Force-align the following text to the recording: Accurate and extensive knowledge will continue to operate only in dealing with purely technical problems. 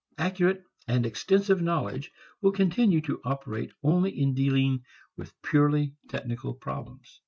Accurate 0.17 0.63
and 0.87 1.05
extensive 1.05 1.61
knowledge 1.61 2.11
will 2.41 2.51
continue 2.53 3.01
to 3.01 3.21
operate 3.23 3.71
only 3.83 4.09
in 4.09 4.33
dealing 4.33 4.83
with 5.15 5.39
purely 5.43 5.93
technical 6.09 6.55
problems. 6.55 7.19